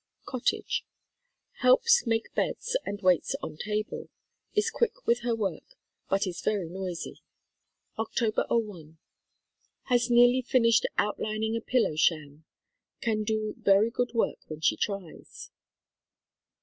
COTTAGE. 0.25 0.83
Helps 1.59 2.07
make 2.07 2.33
beds 2.33 2.75
and 2.85 3.03
waits 3.03 3.35
on 3.43 3.55
table, 3.55 4.09
is 4.55 4.71
quick 4.71 5.05
with 5.05 5.19
her 5.19 5.35
work, 5.35 5.75
but 6.09 6.25
is 6.25 6.41
very 6.41 6.67
noisy. 6.69 7.21
4 7.97 8.05
THE 8.05 8.09
KALLIKAK 8.17 8.35
FAMILY 8.47 8.63
Oct. 8.63 8.87
'oi. 8.95 8.95
Has 9.83 10.09
nearly 10.09 10.41
finished 10.41 10.87
outlining 10.97 11.55
a 11.55 11.61
pillow 11.61 11.95
sham. 11.95 12.45
Can 13.01 13.23
do 13.23 13.53
very 13.59 13.91
good 13.91 14.15
work 14.15 14.39
when 14.47 14.61
she 14.61 14.75
tries. 14.75 15.51